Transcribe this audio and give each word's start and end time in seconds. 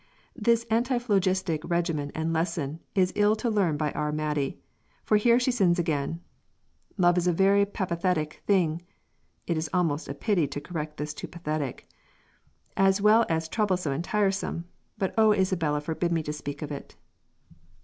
This 0.35 0.65
antiphlogistic 0.71 1.59
regimen 1.63 2.11
and 2.15 2.33
lesson 2.33 2.79
is 2.95 3.13
ill 3.15 3.35
to 3.35 3.51
learn 3.51 3.77
by 3.77 3.91
our 3.91 4.11
Maidie, 4.11 4.57
for 5.03 5.15
here 5.17 5.39
she 5.39 5.51
sins 5.51 5.77
again: 5.77 6.21
"Love 6.97 7.19
is 7.19 7.27
a 7.27 7.31
very 7.31 7.67
papithatick 7.67 8.39
thing" 8.47 8.81
(it 9.45 9.57
is 9.57 9.69
almost 9.71 10.07
a 10.09 10.15
pity 10.15 10.47
to 10.47 10.59
correct 10.59 10.97
this 10.97 11.13
into 11.13 11.27
pathetic), 11.27 11.87
"as 12.75 12.99
well 12.99 13.27
as 13.29 13.47
troublesome 13.47 13.93
and 13.93 14.03
tiresome 14.03 14.65
but 14.97 15.13
O 15.19 15.33
Isabella 15.33 15.79
forbid 15.79 16.11
me 16.11 16.23
to 16.23 16.33
speak 16.33 16.63
of 16.63 16.71
it." 16.71 16.95